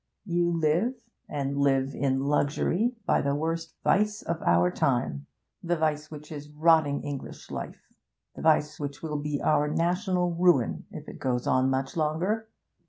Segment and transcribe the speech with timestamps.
[0.25, 0.95] You live
[1.29, 5.27] and live in luxury by the worst vice of our time,
[5.61, 7.93] the vice which is rotting English life,
[8.35, 12.49] the vice which will be our national ruin if it goes on much longer.